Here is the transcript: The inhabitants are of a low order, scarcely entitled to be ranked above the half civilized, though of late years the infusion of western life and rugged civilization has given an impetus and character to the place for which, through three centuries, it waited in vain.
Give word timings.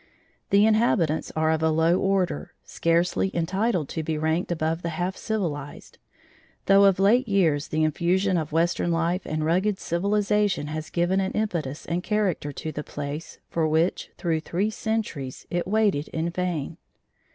The 0.49 0.65
inhabitants 0.65 1.29
are 1.35 1.51
of 1.51 1.61
a 1.61 1.69
low 1.69 1.99
order, 1.99 2.55
scarcely 2.63 3.29
entitled 3.35 3.87
to 3.89 4.01
be 4.01 4.17
ranked 4.17 4.51
above 4.51 4.81
the 4.81 4.89
half 4.97 5.15
civilized, 5.15 5.99
though 6.65 6.85
of 6.85 6.97
late 6.99 7.27
years 7.27 7.67
the 7.67 7.83
infusion 7.83 8.35
of 8.35 8.51
western 8.51 8.89
life 8.91 9.21
and 9.27 9.45
rugged 9.45 9.77
civilization 9.77 10.65
has 10.65 10.89
given 10.89 11.19
an 11.19 11.33
impetus 11.33 11.85
and 11.85 12.01
character 12.01 12.51
to 12.51 12.71
the 12.71 12.83
place 12.83 13.37
for 13.47 13.67
which, 13.67 14.09
through 14.17 14.39
three 14.39 14.71
centuries, 14.71 15.45
it 15.51 15.67
waited 15.67 16.07
in 16.07 16.31
vain. 16.31 16.77